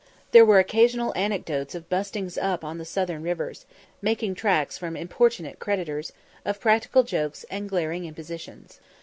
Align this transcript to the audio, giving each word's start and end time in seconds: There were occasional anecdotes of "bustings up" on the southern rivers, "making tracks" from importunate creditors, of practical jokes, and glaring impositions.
There 0.31 0.43
were 0.43 0.57
occasional 0.57 1.13
anecdotes 1.15 1.75
of 1.75 1.87
"bustings 1.87 2.35
up" 2.35 2.63
on 2.63 2.79
the 2.79 2.85
southern 2.85 3.21
rivers, 3.21 3.67
"making 4.01 4.33
tracks" 4.33 4.75
from 4.75 4.97
importunate 4.97 5.59
creditors, 5.59 6.11
of 6.43 6.59
practical 6.59 7.03
jokes, 7.03 7.43
and 7.51 7.69
glaring 7.69 8.05
impositions. 8.05 8.79